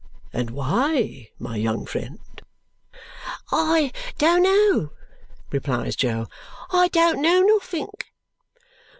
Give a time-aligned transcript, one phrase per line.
[0.33, 2.17] And why, my young friend?"
[3.51, 4.93] "I don't know,"
[5.51, 6.25] replies Jo.
[6.71, 8.07] "I don't know nothink."